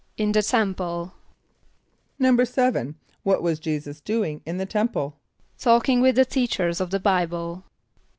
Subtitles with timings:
[0.17, 1.13] =In the Temple.=
[2.19, 5.15] =7.= What was J[=e]´[s+]us doing in the Temple?
[5.59, 7.63] =Talking with the teachers of the Bible.